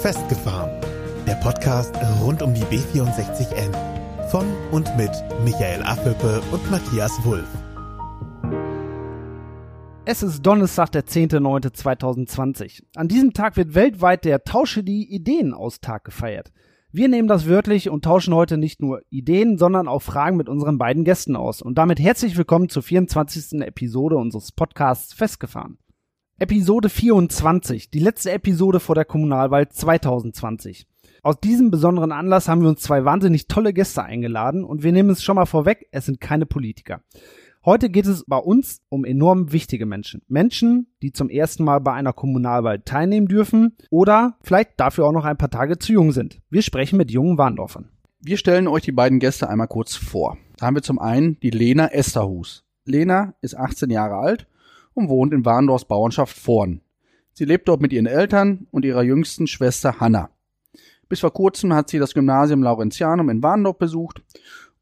[0.00, 0.70] Festgefahren.
[1.26, 3.74] Der Podcast rund um die B64N.
[4.28, 5.10] Von und mit
[5.44, 7.48] Michael Affelpe und Matthias Wulff.
[10.04, 12.84] Es ist Donnerstag, der 10.09.2020.
[12.94, 16.52] An diesem Tag wird weltweit der Tausche die Ideen-Austag gefeiert.
[16.92, 20.78] Wir nehmen das wörtlich und tauschen heute nicht nur Ideen, sondern auch Fragen mit unseren
[20.78, 21.60] beiden Gästen aus.
[21.60, 23.60] Und damit herzlich willkommen zur 24.
[23.62, 25.76] Episode unseres Podcasts Festgefahren.
[26.40, 30.86] Episode 24, die letzte Episode vor der Kommunalwahl 2020.
[31.24, 35.10] Aus diesem besonderen Anlass haben wir uns zwei wahnsinnig tolle Gäste eingeladen und wir nehmen
[35.10, 37.00] es schon mal vorweg, es sind keine Politiker.
[37.64, 40.22] Heute geht es bei uns um enorm wichtige Menschen.
[40.28, 45.24] Menschen, die zum ersten Mal bei einer Kommunalwahl teilnehmen dürfen oder vielleicht dafür auch noch
[45.24, 46.40] ein paar Tage zu jung sind.
[46.50, 47.88] Wir sprechen mit jungen Warndorfern.
[48.20, 50.38] Wir stellen euch die beiden Gäste einmal kurz vor.
[50.56, 52.64] Da haben wir zum einen die Lena Esterhus.
[52.84, 54.46] Lena ist 18 Jahre alt
[54.98, 56.80] und wohnt in Warndorfs Bauernschaft Vorn.
[57.32, 60.30] Sie lebt dort mit ihren Eltern und ihrer jüngsten Schwester Hanna.
[61.08, 64.22] Bis vor kurzem hat sie das Gymnasium Laurentianum in Warndorf besucht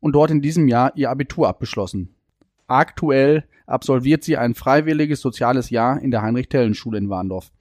[0.00, 2.14] und dort in diesem Jahr ihr Abitur abgeschlossen.
[2.66, 7.52] Aktuell absolviert sie ein freiwilliges soziales Jahr in der Heinrich-Tellen-Schule in Warndorf.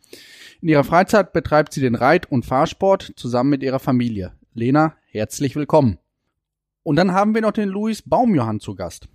[0.62, 4.32] In ihrer Freizeit betreibt sie den Reit- und Fahrsport zusammen mit ihrer Familie.
[4.54, 5.98] Lena, herzlich willkommen.
[6.84, 9.10] Und dann haben wir noch den Luis Baumjohann zu Gast.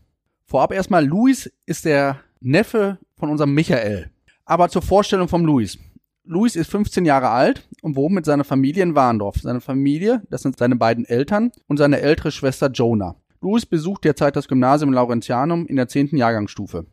[0.45, 4.11] Vorab erstmal, Luis ist der Neffe von unserem Michael.
[4.45, 5.79] Aber zur Vorstellung vom Luis.
[6.25, 9.37] Luis ist 15 Jahre alt und wohnt mit seiner Familie in Warndorf.
[9.41, 13.17] Seine Familie, das sind seine beiden Eltern und seine ältere Schwester Jonah.
[13.41, 16.17] Louis besucht derzeit das Gymnasium Laurentianum in der 10.
[16.17, 16.87] Jahrgangsstufe.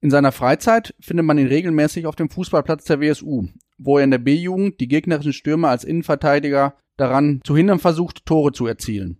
[0.00, 3.46] In seiner Freizeit findet man ihn regelmäßig auf dem Fußballplatz der WSU,
[3.78, 8.52] wo er in der B-Jugend die gegnerischen Stürmer als Innenverteidiger daran zu hindern versucht, Tore
[8.52, 9.18] zu erzielen.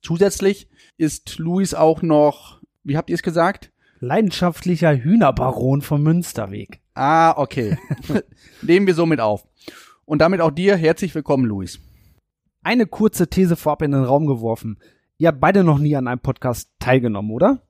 [0.00, 3.70] Zusätzlich ist Luis auch noch, wie habt ihr es gesagt?
[4.02, 6.80] Leidenschaftlicher Hühnerbaron vom Münsterweg.
[6.94, 7.78] Ah, okay.
[8.62, 9.46] Nehmen wir somit auf.
[10.04, 11.78] Und damit auch dir herzlich willkommen, Luis.
[12.64, 14.80] Eine kurze These vorab in den Raum geworfen.
[15.18, 17.62] Ihr habt beide noch nie an einem Podcast teilgenommen, oder?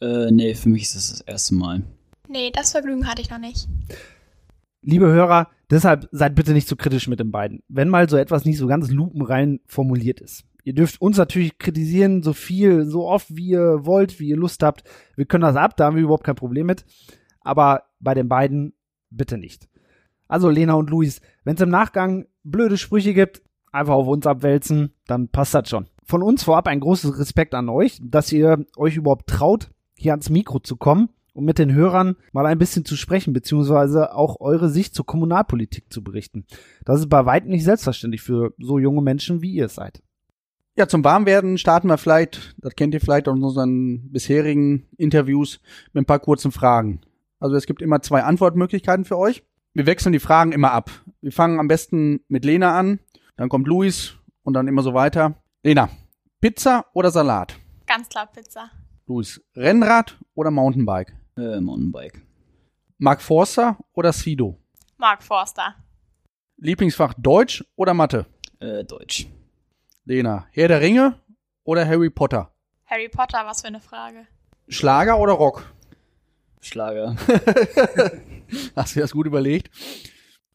[0.00, 1.82] Äh, nee, für mich ist das das erste Mal.
[2.28, 3.66] Nee, das Vergnügen hatte ich noch nicht.
[4.80, 8.44] Liebe Hörer, deshalb seid bitte nicht so kritisch mit den beiden, wenn mal so etwas
[8.44, 10.44] nicht so ganz lupenrein formuliert ist.
[10.64, 14.62] Ihr dürft uns natürlich kritisieren, so viel, so oft wie ihr wollt, wie ihr Lust
[14.62, 14.82] habt.
[15.14, 16.84] Wir können das ab, da haben wir überhaupt kein Problem mit.
[17.40, 18.72] Aber bei den beiden
[19.10, 19.68] bitte nicht.
[20.26, 23.42] Also Lena und Luis, wenn es im Nachgang blöde Sprüche gibt,
[23.72, 25.86] einfach auf uns abwälzen, dann passt das schon.
[26.02, 30.30] Von uns vorab ein großes Respekt an euch, dass ihr euch überhaupt traut, hier ans
[30.30, 34.70] Mikro zu kommen um mit den Hörern mal ein bisschen zu sprechen, beziehungsweise auch eure
[34.70, 36.46] Sicht zur Kommunalpolitik zu berichten.
[36.84, 40.02] Das ist bei weitem nicht selbstverständlich für so junge Menschen, wie ihr es seid.
[40.76, 45.60] Ja, zum Warmwerden starten wir vielleicht, das kennt ihr vielleicht aus unseren bisherigen Interviews,
[45.92, 47.00] mit ein paar kurzen Fragen.
[47.38, 49.44] Also es gibt immer zwei Antwortmöglichkeiten für euch.
[49.72, 50.90] Wir wechseln die Fragen immer ab.
[51.20, 52.98] Wir fangen am besten mit Lena an,
[53.36, 55.36] dann kommt Luis und dann immer so weiter.
[55.62, 55.90] Lena,
[56.40, 57.54] Pizza oder Salat?
[57.86, 58.70] Ganz klar Pizza.
[59.06, 61.14] Luis, Rennrad oder Mountainbike?
[61.36, 62.20] Äh, Mountainbike.
[62.98, 64.58] Mark Forster oder Sido?
[64.96, 65.76] Mark Forster.
[66.56, 68.26] Lieblingsfach Deutsch oder Mathe?
[68.58, 69.28] Äh, Deutsch.
[70.06, 71.18] Lena, Herr der Ringe
[71.64, 72.52] oder Harry Potter?
[72.84, 74.26] Harry Potter, was für eine Frage.
[74.68, 75.72] Schlager oder Rock?
[76.60, 77.16] Schlager.
[78.76, 79.70] Hast du das gut überlegt?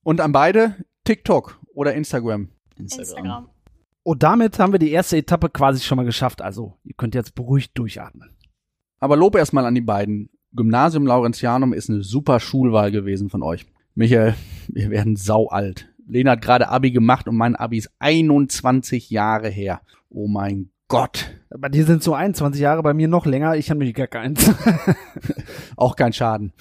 [0.03, 2.49] Und an beide TikTok oder Instagram?
[2.77, 3.07] Instagram.
[3.07, 3.49] Instagram.
[4.03, 6.43] Und damit haben wir die erste Etappe quasi schon mal geschafft.
[6.43, 8.37] Also, ihr könnt jetzt beruhigt durchatmen.
[8.99, 10.29] Aber Lob erstmal an die beiden.
[10.51, 13.65] Gymnasium Laurentianum ist eine super Schulwahl gewesen von euch.
[13.95, 14.35] Michael,
[14.67, 15.89] wir werden sau alt.
[16.09, 19.81] Lena hat gerade Abi gemacht und mein Abi ist 21 Jahre her.
[20.09, 21.29] Oh mein Gott.
[21.55, 23.55] Bei dir sind so 21 Jahre, bei mir noch länger.
[23.55, 24.51] Ich habe nämlich gar keins.
[25.77, 26.51] Auch kein Schaden.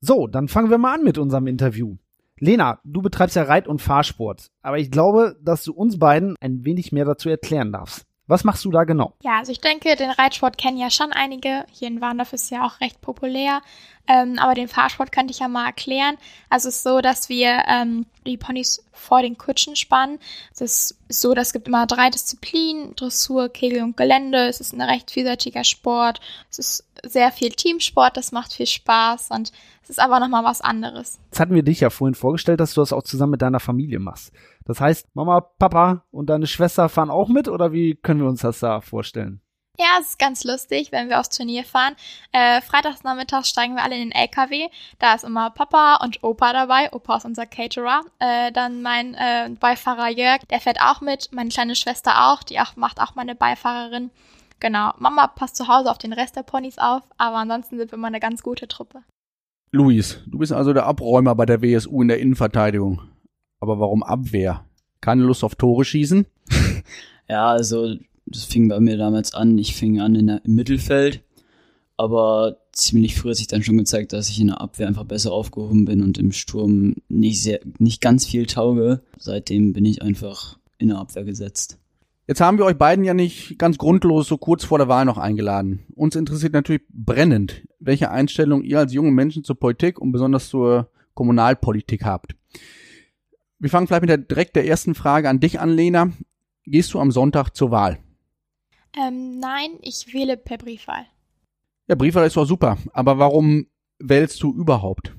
[0.00, 1.96] So, dann fangen wir mal an mit unserem Interview.
[2.38, 6.64] Lena, du betreibst ja Reit- und Fahrsport, aber ich glaube, dass du uns beiden ein
[6.64, 8.06] wenig mehr dazu erklären darfst.
[8.32, 9.12] Was machst du da genau?
[9.20, 11.66] Ja, also ich denke, den Reitsport kennen ja schon einige.
[11.70, 13.60] Hier in Warndorf ist ja auch recht populär.
[14.08, 16.16] Ähm, aber den Fahrsport könnte ich ja mal erklären.
[16.48, 20.18] Also es ist so, dass wir ähm, die Ponys vor den Kutschen spannen.
[20.50, 24.48] Es ist so, dass es gibt immer drei Disziplinen, Dressur, Kegel und Gelände.
[24.48, 26.20] Es ist ein recht vielseitiger Sport.
[26.50, 29.52] Es ist sehr viel Teamsport, das macht viel Spaß und
[29.82, 31.18] es ist aber nochmal was anderes.
[31.26, 33.98] Jetzt hatten wir dich ja vorhin vorgestellt, dass du das auch zusammen mit deiner Familie
[33.98, 34.32] machst.
[34.64, 38.42] Das heißt, Mama, Papa und deine Schwester fahren auch mit oder wie können wir uns
[38.42, 39.40] das da vorstellen?
[39.78, 41.96] Ja, es ist ganz lustig, wenn wir aufs Turnier fahren.
[42.30, 44.68] Äh, freitags nachmittags steigen wir alle in den LKW.
[44.98, 46.92] Da ist immer Papa und Opa dabei.
[46.92, 48.02] Opa ist unser Caterer.
[48.18, 51.32] Äh, dann mein äh, Beifahrer Jörg, der fährt auch mit.
[51.32, 54.10] Meine kleine Schwester auch, die auch, macht auch meine Beifahrerin.
[54.62, 57.98] Genau, Mama passt zu Hause auf den Rest der Ponys auf, aber ansonsten sind wir
[57.98, 59.00] immer eine ganz gute Truppe.
[59.72, 63.00] Luis, du bist also der Abräumer bei der WSU in der Innenverteidigung.
[63.58, 64.64] Aber warum Abwehr?
[65.00, 66.26] Keine Lust auf Tore schießen?
[67.28, 67.94] Ja, also
[68.26, 69.56] das fing bei mir damals an.
[69.56, 71.22] Ich fing an in der, im Mittelfeld,
[71.96, 75.32] aber ziemlich früh hat sich dann schon gezeigt, dass ich in der Abwehr einfach besser
[75.32, 79.00] aufgehoben bin und im Sturm nicht sehr, nicht ganz viel tauge.
[79.16, 81.78] Seitdem bin ich einfach in der Abwehr gesetzt.
[82.28, 85.18] Jetzt haben wir euch beiden ja nicht ganz grundlos so kurz vor der Wahl noch
[85.18, 85.86] eingeladen.
[85.94, 90.90] Uns interessiert natürlich brennend, welche Einstellung ihr als junge Menschen zur Politik und besonders zur
[91.14, 92.36] Kommunalpolitik habt.
[93.58, 96.12] Wir fangen vielleicht mit der direkt der ersten Frage an dich an, Lena.
[96.64, 97.98] Gehst du am Sonntag zur Wahl?
[98.96, 101.06] Ähm, nein, ich wähle per Briefwahl.
[101.88, 103.66] Ja, Briefwahl ist doch super, aber warum
[103.98, 105.14] wählst du überhaupt?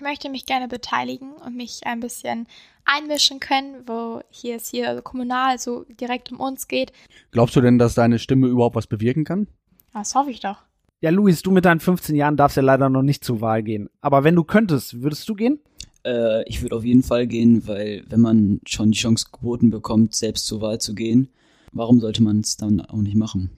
[0.00, 2.46] Ich möchte mich gerne beteiligen und mich ein bisschen
[2.86, 6.90] einmischen können, wo hier es hier kommunal so direkt um uns geht.
[7.32, 9.46] Glaubst du denn, dass deine Stimme überhaupt was bewirken kann?
[9.92, 10.56] Das hoffe ich doch.
[11.02, 13.90] Ja, Luis, du mit deinen 15 Jahren darfst ja leider noch nicht zur Wahl gehen.
[14.00, 15.60] Aber wenn du könntest, würdest du gehen?
[16.06, 20.14] Äh, ich würde auf jeden Fall gehen, weil wenn man schon die Chance geboten bekommt,
[20.14, 21.28] selbst zur Wahl zu gehen,
[21.72, 23.50] warum sollte man es dann auch nicht machen?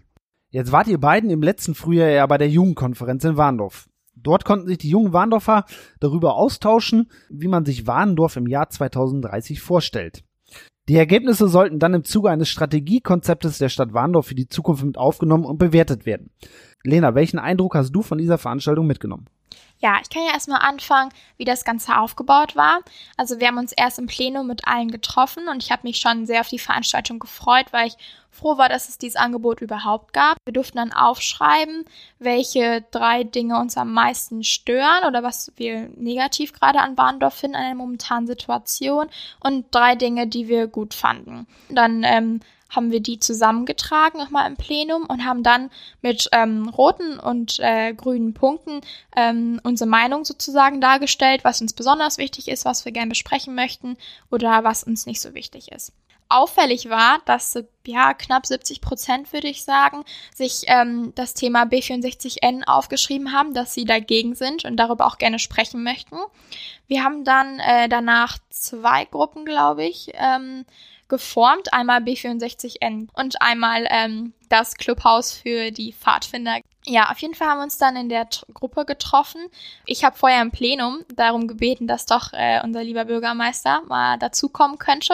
[0.50, 3.88] Jetzt wart ihr beiden im letzten Frühjahr ja bei der Jugendkonferenz in Warndorf.
[4.22, 5.64] Dort konnten sich die jungen Warndorfer
[6.00, 10.24] darüber austauschen, wie man sich Warndorf im Jahr 2030 vorstellt.
[10.88, 14.98] Die Ergebnisse sollten dann im Zuge eines Strategiekonzeptes der Stadt Warndorf für die Zukunft mit
[14.98, 16.30] aufgenommen und bewertet werden.
[16.82, 19.26] Lena, welchen Eindruck hast du von dieser Veranstaltung mitgenommen?
[19.80, 22.80] Ja, ich kann ja erstmal anfangen, wie das Ganze aufgebaut war.
[23.16, 26.24] Also wir haben uns erst im Plenum mit allen getroffen und ich habe mich schon
[26.24, 27.96] sehr auf die Veranstaltung gefreut, weil ich
[28.30, 30.36] froh war, dass es dieses Angebot überhaupt gab.
[30.44, 31.84] Wir durften dann aufschreiben,
[32.20, 37.56] welche drei Dinge uns am meisten stören oder was wir negativ gerade an Warndorf finden,
[37.56, 39.08] an der momentanen Situation
[39.40, 41.48] und drei Dinge, die wir gut fanden.
[41.68, 42.40] Dann ähm,
[42.74, 45.70] haben wir die zusammengetragen nochmal im Plenum und haben dann
[46.00, 48.80] mit ähm, roten und äh, grünen Punkten
[49.14, 53.96] ähm, unsere Meinung sozusagen dargestellt, was uns besonders wichtig ist, was wir gerne besprechen möchten
[54.30, 55.92] oder was uns nicht so wichtig ist
[56.32, 60.04] auffällig war, dass ja knapp 70 Prozent, würde ich sagen,
[60.34, 65.38] sich ähm, das Thema B64N aufgeschrieben haben, dass sie dagegen sind und darüber auch gerne
[65.38, 66.16] sprechen möchten.
[66.86, 70.64] Wir haben dann äh, danach zwei Gruppen, glaube ich, ähm,
[71.12, 71.74] geformt.
[71.74, 76.60] Einmal B64N und einmal ähm, das Clubhaus für die Pfadfinder.
[76.86, 79.42] Ja, auf jeden Fall haben wir uns dann in der T Gruppe getroffen.
[79.84, 84.78] Ich habe vorher im Plenum darum gebeten, dass doch äh, unser lieber Bürgermeister mal dazukommen
[84.78, 85.12] könnte.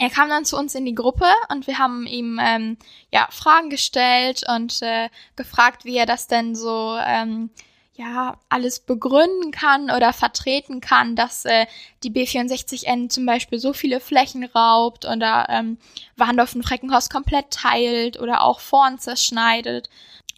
[0.00, 2.76] Er kam dann zu uns in die Gruppe und wir haben ihm ähm,
[3.12, 7.50] ja Fragen gestellt und äh, gefragt, wie er das denn so ähm,
[7.98, 11.66] ja alles begründen kann oder vertreten kann, dass äh,
[12.04, 15.78] die B64N zum Beispiel so viele Flächen raubt oder ähm,
[16.16, 19.90] Warndorf und Freckenhorst komplett teilt oder auch vorn zerschneidet.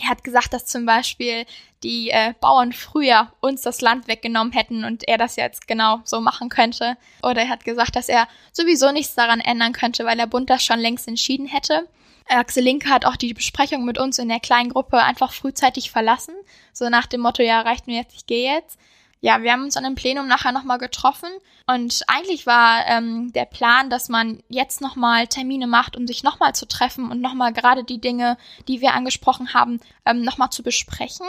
[0.02, 1.44] Er hat gesagt, dass zum Beispiel
[1.82, 6.20] die äh, Bauern früher uns das Land weggenommen hätten und er das jetzt genau so
[6.20, 6.96] machen könnte.
[7.22, 10.64] Oder er hat gesagt, dass er sowieso nichts daran ändern könnte, weil der Bund das
[10.64, 11.86] schon längst entschieden hätte.
[12.30, 16.34] Axel Linke hat auch die Besprechung mit uns in der kleinen Gruppe einfach frühzeitig verlassen.
[16.72, 18.78] So nach dem Motto, ja, reicht mir jetzt, ich gehe jetzt.
[19.22, 21.28] Ja, wir haben uns an dem Plenum nachher nochmal getroffen
[21.66, 26.54] und eigentlich war ähm, der Plan, dass man jetzt nochmal Termine macht, um sich nochmal
[26.54, 31.26] zu treffen und nochmal gerade die Dinge, die wir angesprochen haben, ähm, nochmal zu besprechen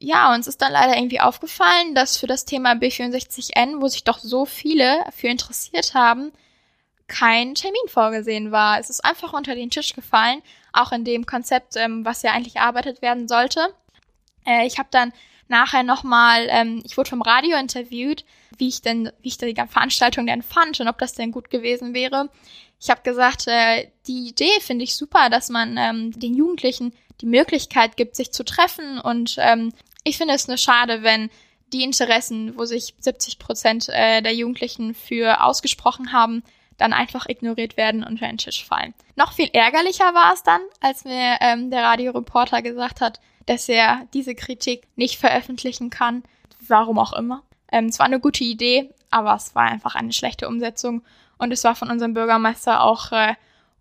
[0.00, 4.18] ja, uns ist dann leider irgendwie aufgefallen, dass für das Thema B64N, wo sich doch
[4.18, 6.32] so viele für interessiert haben,
[7.10, 8.78] kein Termin vorgesehen war.
[8.78, 12.56] Es ist einfach unter den Tisch gefallen, auch in dem Konzept, ähm, was ja eigentlich
[12.56, 13.74] erarbeitet werden sollte.
[14.46, 15.12] Äh, ich habe dann
[15.48, 18.24] nachher nochmal, ähm, ich wurde vom Radio interviewt,
[18.56, 21.92] wie ich denn, wie ich die Veranstaltung denn fand und ob das denn gut gewesen
[21.92, 22.30] wäre.
[22.80, 27.26] Ich habe gesagt, äh, die Idee finde ich super, dass man ähm, den Jugendlichen die
[27.26, 29.72] Möglichkeit gibt, sich zu treffen und ähm,
[30.04, 31.28] ich finde es nur schade, wenn
[31.72, 36.42] die Interessen, wo sich 70 Prozent äh, der Jugendlichen für ausgesprochen haben,
[36.80, 38.94] dann einfach ignoriert werden und unter den Tisch fallen.
[39.16, 44.06] Noch viel ärgerlicher war es dann, als mir ähm, der Radioreporter gesagt hat, dass er
[44.14, 46.22] diese Kritik nicht veröffentlichen kann.
[46.66, 47.42] Warum auch immer.
[47.70, 51.02] Ähm, es war eine gute Idee, aber es war einfach eine schlechte Umsetzung.
[51.38, 53.34] Und es war von unserem Bürgermeister auch äh,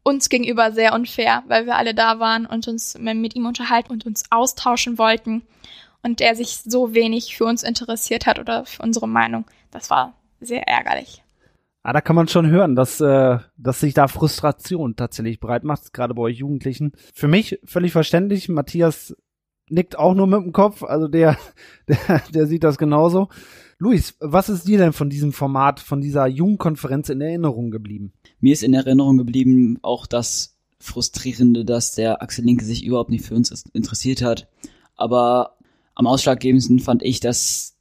[0.04, 4.06] uns gegenüber sehr unfair, weil wir alle da waren und uns mit ihm unterhalten und
[4.06, 5.44] uns austauschen wollten
[6.02, 9.46] und der sich so wenig für uns interessiert hat oder für unsere Meinung.
[9.72, 11.22] Das war sehr ärgerlich.
[11.90, 15.92] Ah, da kann man schon hören, dass, äh, dass sich da Frustration tatsächlich breit macht,
[15.92, 16.92] gerade bei euch Jugendlichen.
[17.16, 18.48] Für mich völlig verständlich.
[18.48, 19.18] Matthias
[19.70, 21.36] nickt auch nur mit dem Kopf, also der,
[21.88, 23.30] der, der sieht das genauso.
[23.80, 28.14] Luis, was ist dir denn von diesem Format, von dieser Jugendkonferenz in Erinnerung geblieben?
[28.40, 33.26] Mir ist in Erinnerung geblieben auch das Frustrierende, dass der Axel Linke sich überhaupt nicht
[33.26, 34.48] für uns interessiert hat.
[34.96, 35.58] Aber
[35.96, 37.79] am ausschlaggebendsten fand ich, dass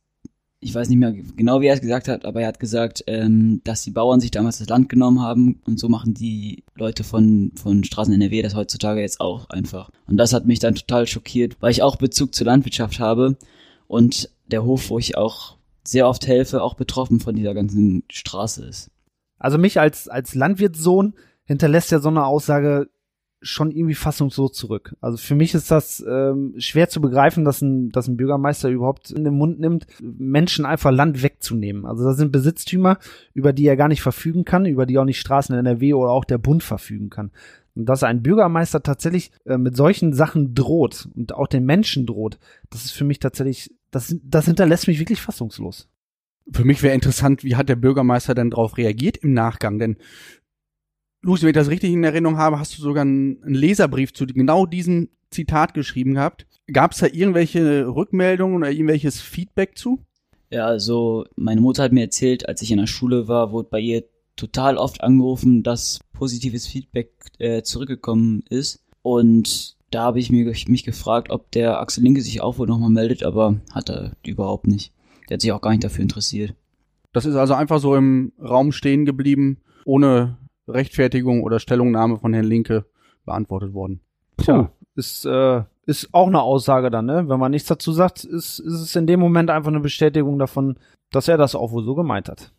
[0.60, 3.60] ich weiß nicht mehr genau, wie er es gesagt hat, aber er hat gesagt, ähm,
[3.64, 7.52] dass die Bauern sich damals das Land genommen haben und so machen die Leute von,
[7.54, 9.90] von Straßen NRW das heutzutage jetzt auch einfach.
[10.08, 13.36] Und das hat mich dann total schockiert, weil ich auch Bezug zur Landwirtschaft habe
[13.86, 18.64] und der Hof, wo ich auch sehr oft helfe, auch betroffen von dieser ganzen Straße
[18.64, 18.90] ist.
[19.38, 22.88] Also mich als, als Landwirtssohn hinterlässt ja so eine Aussage
[23.40, 24.96] schon irgendwie fassungslos zurück.
[25.00, 29.10] Also für mich ist das ähm, schwer zu begreifen, dass ein, dass ein Bürgermeister überhaupt
[29.10, 31.86] in den Mund nimmt, Menschen einfach Land wegzunehmen.
[31.86, 32.98] Also das sind Besitztümer,
[33.34, 36.10] über die er gar nicht verfügen kann, über die auch nicht Straßen in NRW oder
[36.10, 37.30] auch der Bund verfügen kann.
[37.74, 42.38] Und dass ein Bürgermeister tatsächlich äh, mit solchen Sachen droht und auch den Menschen droht,
[42.70, 45.88] das ist für mich tatsächlich, das, das hinterlässt mich wirklich fassungslos.
[46.50, 49.78] Für mich wäre interessant, wie hat der Bürgermeister denn darauf reagiert im Nachgang?
[49.78, 49.96] Denn
[51.22, 54.66] Lucy, wenn ich das richtig in Erinnerung habe, hast du sogar einen, Leserbrief zu genau
[54.66, 56.46] diesem Zitat geschrieben gehabt.
[56.72, 60.00] Gab es da irgendwelche Rückmeldungen oder irgendwelches Feedback zu?
[60.50, 63.80] Ja, also meine Mutter hat mir erzählt, als ich in der Schule war, wurde bei
[63.80, 64.04] ihr
[64.36, 68.84] total oft angerufen, dass positives Feedback äh, zurückgekommen ist.
[69.02, 72.90] Und da habe ich mir, mich gefragt, ob der Axel Linke sich auch wohl nochmal
[72.90, 74.92] meldet, aber hat er überhaupt nicht.
[75.28, 76.54] Der hat sich auch gar nicht dafür interessiert.
[77.12, 80.37] Das ist also einfach so im Raum stehen geblieben, ohne
[80.68, 82.84] Rechtfertigung oder Stellungnahme von Herrn Linke
[83.24, 84.00] beantwortet worden.
[84.38, 87.28] Tja, ist, äh, ist auch eine Aussage dann, ne?
[87.28, 90.78] Wenn man nichts dazu sagt, ist, ist es in dem Moment einfach eine Bestätigung davon,
[91.10, 92.52] dass er das auch wohl so gemeint hat.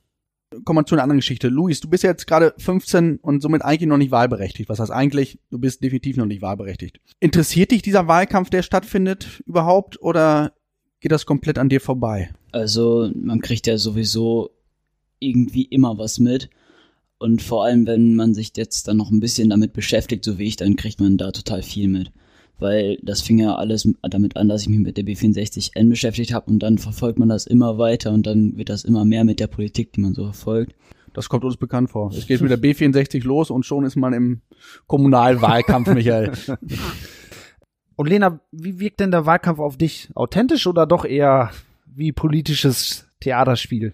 [0.66, 1.48] Kommen wir zu einer anderen Geschichte.
[1.48, 4.68] Luis, du bist jetzt gerade 15 und somit eigentlich noch nicht wahlberechtigt.
[4.68, 5.40] Was heißt eigentlich?
[5.52, 7.00] Du bist definitiv noch nicht wahlberechtigt.
[7.20, 10.54] Interessiert dich dieser Wahlkampf, der stattfindet, überhaupt oder
[11.02, 12.32] geht das komplett an dir vorbei?
[12.52, 14.50] Also, man kriegt ja sowieso
[15.20, 16.50] irgendwie immer was mit.
[17.20, 20.48] Und vor allem, wenn man sich jetzt dann noch ein bisschen damit beschäftigt, so wie
[20.48, 22.12] ich, dann kriegt man da total viel mit.
[22.58, 26.50] Weil das fing ja alles damit an, dass ich mich mit der B64N beschäftigt habe
[26.50, 29.48] und dann verfolgt man das immer weiter und dann wird das immer mehr mit der
[29.48, 30.76] Politik, die man so verfolgt.
[31.14, 32.12] Das kommt uns bekannt vor.
[32.12, 34.42] Es geht mit der B64 los und schon ist man im
[34.88, 36.32] Kommunalwahlkampf, Michael.
[37.96, 40.10] Und Lena, wie wirkt denn der Wahlkampf auf dich?
[40.16, 41.52] Authentisch oder doch eher
[41.86, 43.94] wie politisches Theaterspiel?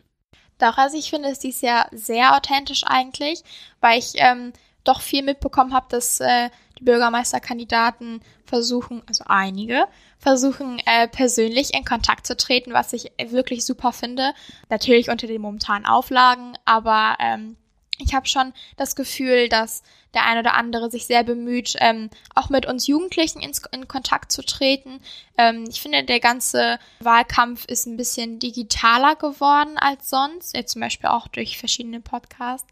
[0.57, 3.43] Doch, also ich finde es dieses Jahr sehr authentisch eigentlich,
[3.81, 10.79] weil ich ähm, doch viel mitbekommen habe, dass äh, die Bürgermeisterkandidaten versuchen, also einige, versuchen
[10.85, 14.33] äh, persönlich in Kontakt zu treten, was ich wirklich super finde.
[14.69, 17.57] Natürlich unter den momentanen Auflagen, aber ähm,
[17.97, 19.83] ich habe schon das Gefühl, dass
[20.15, 24.31] der ein oder andere sich sehr bemüht, ähm, auch mit uns Jugendlichen ins, in Kontakt
[24.31, 24.99] zu treten.
[25.37, 30.81] Ähm, ich finde, der ganze Wahlkampf ist ein bisschen digitaler geworden als sonst, jetzt zum
[30.81, 32.67] Beispiel auch durch verschiedene Podcasts.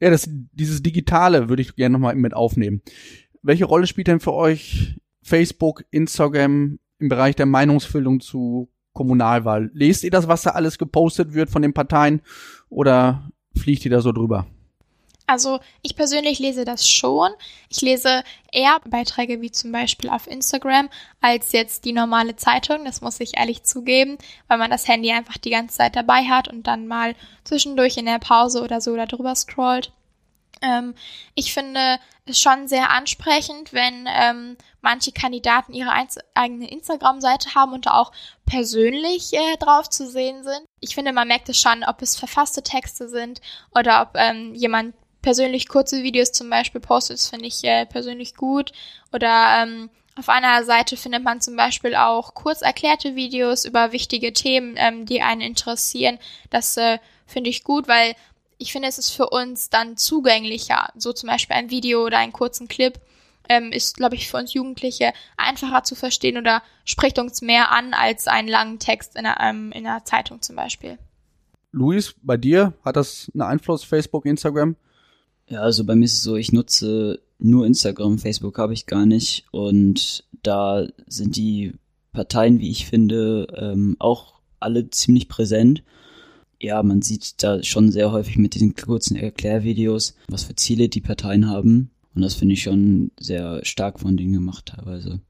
[0.00, 2.82] Ja, das, dieses Digitale würde ich gerne nochmal mit aufnehmen.
[3.42, 9.70] Welche Rolle spielt denn für euch Facebook, Instagram im Bereich der Meinungsbildung zu Kommunalwahl?
[9.72, 12.22] Lest ihr das, was da alles gepostet wird von den Parteien
[12.68, 14.46] oder fliegt ihr da so drüber?
[15.26, 17.32] Also ich persönlich lese das schon.
[17.68, 20.88] Ich lese eher Beiträge wie zum Beispiel auf Instagram
[21.20, 22.84] als jetzt die normale Zeitung.
[22.84, 26.46] Das muss ich ehrlich zugeben, weil man das Handy einfach die ganze Zeit dabei hat
[26.46, 29.92] und dann mal zwischendurch in der Pause oder so darüber scrollt.
[30.62, 30.94] Ähm,
[31.34, 35.92] ich finde es schon sehr ansprechend, wenn ähm, manche Kandidaten ihre
[36.34, 38.12] eigene Instagram-Seite haben und auch
[38.46, 40.62] persönlich äh, drauf zu sehen sind.
[40.80, 43.40] Ich finde, man merkt es schon, ob es verfasste Texte sind
[43.74, 44.94] oder ob ähm, jemand
[45.26, 48.70] persönlich kurze Videos zum Beispiel postet, finde ich äh, persönlich gut.
[49.12, 54.32] Oder ähm, auf einer Seite findet man zum Beispiel auch kurz erklärte Videos über wichtige
[54.32, 56.20] Themen, ähm, die einen interessieren.
[56.50, 58.14] Das äh, finde ich gut, weil
[58.58, 60.90] ich finde, es ist für uns dann zugänglicher.
[60.94, 62.96] So zum Beispiel ein Video oder einen kurzen Clip
[63.48, 67.94] ähm, ist, glaube ich, für uns Jugendliche einfacher zu verstehen oder spricht uns mehr an
[67.94, 70.98] als einen langen Text in einer, ähm, in einer Zeitung zum Beispiel.
[71.72, 74.76] Luis, bei dir hat das einen Einfluss, Facebook, Instagram?
[75.48, 79.06] Ja, also bei mir ist es so, ich nutze nur Instagram, Facebook habe ich gar
[79.06, 81.72] nicht und da sind die
[82.12, 85.82] Parteien, wie ich finde, ähm, auch alle ziemlich präsent.
[86.60, 91.02] Ja, man sieht da schon sehr häufig mit diesen kurzen Erklärvideos, was für Ziele die
[91.02, 91.90] Parteien haben.
[92.14, 95.20] Und das finde ich schon sehr stark von denen gemacht teilweise.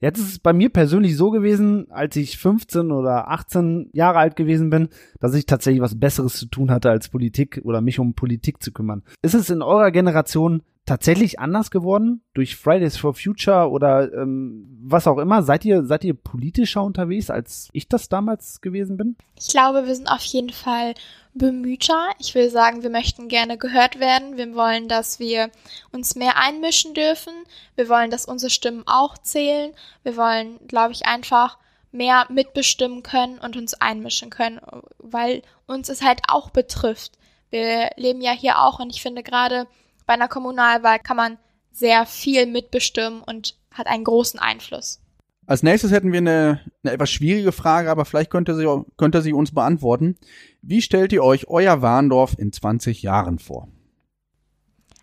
[0.00, 4.36] Jetzt ist es bei mir persönlich so gewesen, als ich 15 oder 18 Jahre alt
[4.36, 4.88] gewesen bin,
[5.20, 8.72] dass ich tatsächlich was Besseres zu tun hatte als Politik oder mich um Politik zu
[8.72, 9.02] kümmern.
[9.22, 15.06] Ist es in eurer Generation tatsächlich anders geworden durch Fridays for Future oder ähm, was
[15.06, 15.42] auch immer?
[15.42, 19.16] Seid ihr seid ihr politischer unterwegs als ich das damals gewesen bin?
[19.38, 20.94] Ich glaube, wir sind auf jeden Fall
[21.38, 22.10] bemühter.
[22.18, 24.36] Ich will sagen, wir möchten gerne gehört werden.
[24.36, 25.50] Wir wollen, dass wir
[25.92, 27.32] uns mehr einmischen dürfen.
[27.74, 29.72] Wir wollen, dass unsere Stimmen auch zählen.
[30.02, 31.58] Wir wollen, glaube ich, einfach
[31.92, 34.60] mehr mitbestimmen können und uns einmischen können,
[34.98, 37.12] weil uns es halt auch betrifft.
[37.50, 39.66] Wir leben ja hier auch und ich finde gerade
[40.04, 41.38] bei einer Kommunalwahl kann man
[41.72, 45.00] sehr viel mitbestimmen und hat einen großen Einfluss.
[45.46, 49.32] Als nächstes hätten wir eine, eine etwas schwierige Frage, aber vielleicht könnte sie, könnte sie
[49.32, 50.16] uns beantworten.
[50.60, 53.68] Wie stellt ihr euch euer Warndorf in 20 Jahren vor?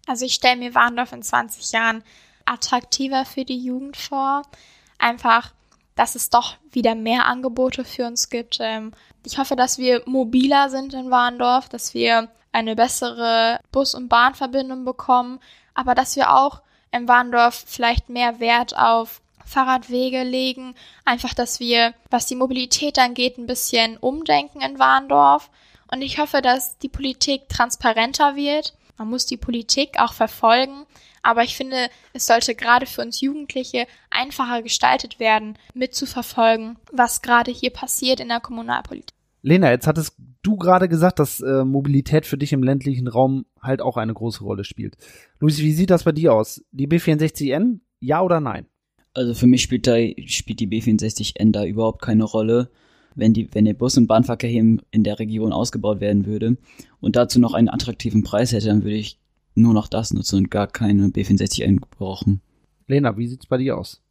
[0.05, 2.03] Also ich stelle mir Warndorf in 20 Jahren
[2.45, 4.41] attraktiver für die Jugend vor.
[4.99, 5.53] Einfach,
[5.95, 8.57] dass es doch wieder mehr Angebote für uns gibt.
[8.59, 8.91] Ähm,
[9.25, 14.83] ich hoffe, dass wir mobiler sind in Warndorf, dass wir eine bessere Bus- und Bahnverbindung
[14.83, 15.39] bekommen,
[15.73, 20.75] aber dass wir auch in Warndorf vielleicht mehr Wert auf Fahrradwege legen.
[21.05, 25.49] Einfach, dass wir, was die Mobilität angeht, ein bisschen umdenken in Warndorf.
[25.91, 28.73] Und ich hoffe, dass die Politik transparenter wird.
[28.97, 30.85] Man muss die Politik auch verfolgen.
[31.21, 37.51] Aber ich finde, es sollte gerade für uns Jugendliche einfacher gestaltet werden, mitzuverfolgen, was gerade
[37.51, 39.15] hier passiert in der Kommunalpolitik.
[39.41, 43.81] Lena, jetzt hattest du gerade gesagt, dass äh, Mobilität für dich im ländlichen Raum halt
[43.81, 44.97] auch eine große Rolle spielt.
[45.39, 46.63] Luis, wie sieht das bei dir aus?
[46.71, 48.67] Die B64N, ja oder nein?
[49.13, 52.69] Also für mich spielt, da, spielt die B64N da überhaupt keine Rolle.
[53.15, 56.57] Wenn, die, wenn der Bus- und Bahnverkehr hier in der Region ausgebaut werden würde
[56.99, 59.19] und dazu noch einen attraktiven Preis hätte, dann würde ich
[59.53, 62.41] nur noch das nutzen und gar keine B64N brauchen.
[62.87, 64.02] Lena, wie sieht's bei dir aus?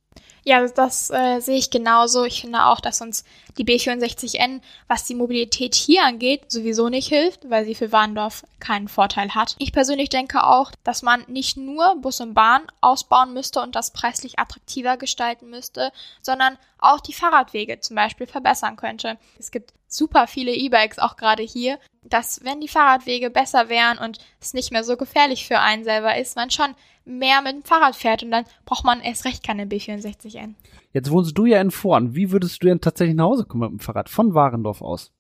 [0.45, 2.25] Ja, das äh, sehe ich genauso.
[2.25, 3.25] Ich finde auch, dass uns
[3.59, 8.89] die B64N, was die Mobilität hier angeht, sowieso nicht hilft, weil sie für Warndorf keinen
[8.89, 9.55] Vorteil hat.
[9.59, 13.93] Ich persönlich denke auch, dass man nicht nur Bus und Bahn ausbauen müsste und das
[13.93, 19.19] preislich attraktiver gestalten müsste, sondern auch die Fahrradwege zum Beispiel verbessern könnte.
[19.39, 24.19] Es gibt super viele E-Bikes auch gerade hier, dass wenn die Fahrradwege besser wären und
[24.41, 27.97] es nicht mehr so gefährlich für einen selber ist, man schon mehr mit dem Fahrrad
[27.97, 30.55] fährt und dann braucht man erst recht keine B64N.
[30.93, 32.15] Jetzt wohnst du ja in Vorn.
[32.15, 35.13] Wie würdest du denn tatsächlich nach Hause kommen mit dem Fahrrad von Warendorf aus?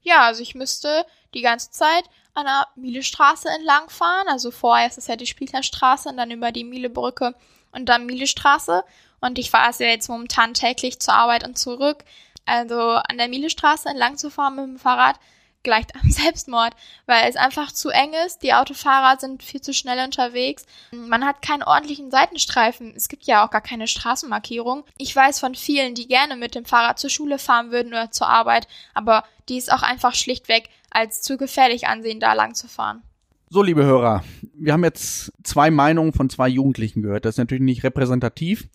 [0.00, 2.04] Ja, also ich müsste die ganze Zeit
[2.34, 4.26] an der Mielestraße entlang fahren.
[4.28, 7.34] Also vorher ist es ja die Spielterstraße und dann über die Mielebrücke
[7.70, 8.84] und dann Mielestraße.
[9.20, 12.04] Und ich fahre es ja jetzt momentan täglich zur Arbeit und zurück.
[12.44, 15.20] Also an der Mielestraße entlang zu fahren mit dem Fahrrad
[15.62, 16.74] gleicht am Selbstmord,
[17.06, 18.42] weil es einfach zu eng ist.
[18.42, 20.64] Die Autofahrer sind viel zu schnell unterwegs.
[20.92, 22.92] Man hat keinen ordentlichen Seitenstreifen.
[22.96, 24.84] Es gibt ja auch gar keine Straßenmarkierung.
[24.98, 28.28] Ich weiß von vielen, die gerne mit dem Fahrrad zur Schule fahren würden oder zur
[28.28, 33.02] Arbeit, aber die ist auch einfach schlichtweg als zu gefährlich ansehen, da lang zu fahren.
[33.48, 37.24] So, liebe Hörer, wir haben jetzt zwei Meinungen von zwei Jugendlichen gehört.
[37.24, 38.68] Das ist natürlich nicht repräsentativ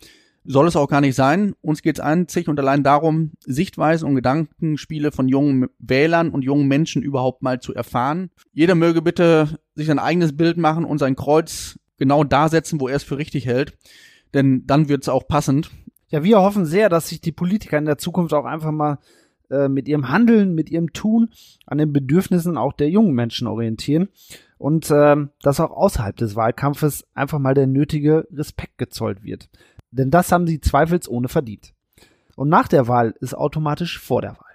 [0.47, 1.53] soll es auch gar nicht sein.
[1.61, 6.67] Uns geht es einzig und allein darum, Sichtweisen und Gedankenspiele von jungen Wählern und jungen
[6.67, 8.31] Menschen überhaupt mal zu erfahren.
[8.53, 12.87] Jeder möge bitte sich ein eigenes Bild machen und sein Kreuz genau da setzen, wo
[12.87, 13.77] er es für richtig hält.
[14.33, 15.69] Denn dann wird es auch passend.
[16.09, 18.99] Ja, wir hoffen sehr, dass sich die Politiker in der Zukunft auch einfach mal
[19.49, 21.29] äh, mit ihrem Handeln, mit ihrem Tun
[21.65, 24.07] an den Bedürfnissen auch der jungen Menschen orientieren
[24.57, 29.49] und äh, dass auch außerhalb des Wahlkampfes einfach mal der nötige Respekt gezollt wird.
[29.91, 31.73] Denn das haben sie zweifelsohne verdient.
[32.35, 34.47] Und nach der Wahl ist automatisch vor der Wahl.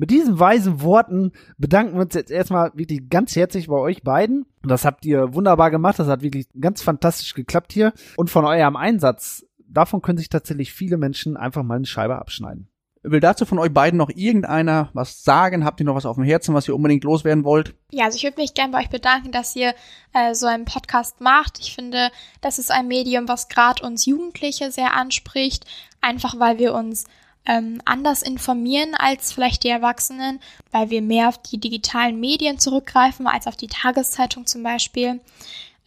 [0.00, 4.46] Mit diesen weisen Worten bedanken wir uns jetzt erstmal wirklich ganz herzlich bei euch beiden.
[4.62, 5.98] Das habt ihr wunderbar gemacht.
[5.98, 7.92] Das hat wirklich ganz fantastisch geklappt hier.
[8.16, 12.68] Und von eurem Einsatz, davon können sich tatsächlich viele Menschen einfach mal eine Scheibe abschneiden.
[13.02, 15.64] Will dazu von euch beiden noch irgendeiner was sagen?
[15.64, 17.74] Habt ihr noch was auf dem Herzen, was ihr unbedingt loswerden wollt?
[17.90, 19.74] Ja, also ich würde mich gerne bei euch bedanken, dass ihr
[20.12, 21.58] äh, so einen Podcast macht.
[21.60, 22.10] Ich finde,
[22.42, 25.64] das ist ein Medium, was gerade uns Jugendliche sehr anspricht,
[26.02, 27.06] einfach weil wir uns
[27.46, 30.38] ähm, anders informieren als vielleicht die Erwachsenen,
[30.70, 35.20] weil wir mehr auf die digitalen Medien zurückgreifen als auf die Tageszeitung zum Beispiel.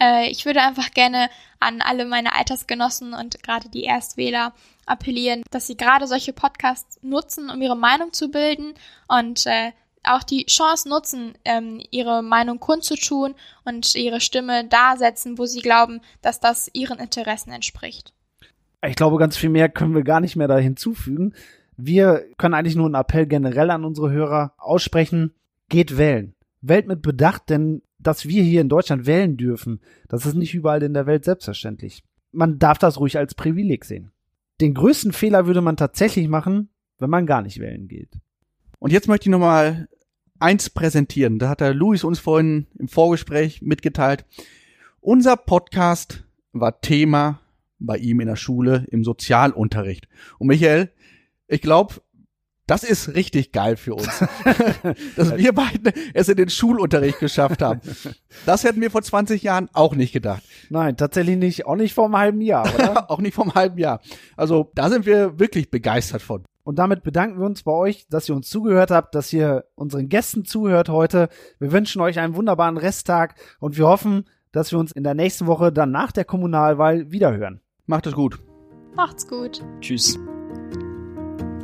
[0.04, 4.54] Äh, ich würde einfach gerne an alle meine Altersgenossen und gerade die Erstwähler
[4.86, 8.74] appellieren, dass sie gerade solche Podcasts nutzen, um ihre Meinung zu bilden
[9.08, 9.72] und äh,
[10.04, 15.62] auch die Chance nutzen, ähm, ihre Meinung kundzutun und ihre Stimme da setzen, wo sie
[15.62, 18.14] glauben, dass das ihren Interessen entspricht.
[18.86, 21.34] Ich glaube, ganz viel mehr können wir gar nicht mehr da hinzufügen.
[21.78, 25.34] Wir können eigentlich nur einen Appell generell an unsere Hörer aussprechen.
[25.70, 26.36] Geht wählen.
[26.60, 30.84] Wählt mit Bedacht, denn dass wir hier in Deutschland wählen dürfen, das ist nicht überall
[30.84, 32.04] in der Welt selbstverständlich.
[32.32, 34.12] Man darf das ruhig als Privileg sehen
[34.62, 38.20] den größten Fehler würde man tatsächlich machen, wenn man gar nicht wählen geht.
[38.80, 39.88] Und jetzt möchte ich nochmal
[40.40, 41.40] eins präsentieren.
[41.40, 44.26] Da hat der Luis uns vorhin im Vorgespräch mitgeteilt.
[45.00, 47.40] Unser Podcast war Thema
[47.80, 50.08] bei ihm in der Schule im Sozialunterricht.
[50.38, 50.92] Und Michael,
[51.48, 51.96] ich glaube,
[52.68, 54.08] das ist richtig geil für uns,
[55.16, 57.82] dass wir beide es in den Schulunterricht geschafft haben.
[58.46, 60.44] Das hätten wir vor 20 Jahren auch nicht gedacht.
[60.70, 61.66] Nein, tatsächlich nicht.
[61.66, 63.10] Auch nicht vor einem halben Jahr, oder?
[63.12, 64.02] auch nicht vor einem halben Jahr.
[64.38, 66.44] Also da sind wir wirklich begeistert von.
[66.64, 70.08] Und damit bedanken wir uns bei euch, dass ihr uns zugehört habt, dass ihr unseren
[70.08, 71.28] Gästen zuhört heute.
[71.60, 75.48] Wir wünschen euch einen wunderbaren Resttag und wir hoffen, dass wir uns in der nächsten
[75.48, 77.60] Woche dann nach der Kommunalwahl wiederhören.
[77.86, 78.40] Macht es gut.
[78.96, 79.62] Macht's gut.
[79.82, 80.18] Tschüss.